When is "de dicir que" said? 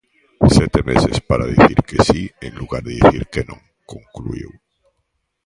2.85-3.41